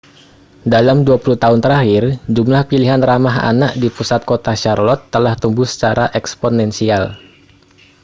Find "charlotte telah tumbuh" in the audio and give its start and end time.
4.61-5.67